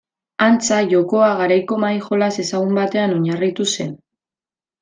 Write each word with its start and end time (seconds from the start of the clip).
Antza, 0.45 0.79
jokoa 0.93 1.27
garaiko 1.41 1.77
mahai-jolas 1.85 2.33
ezagun 2.47 2.75
batean 2.81 3.15
oinarritu 3.19 3.71
zen. 3.77 3.97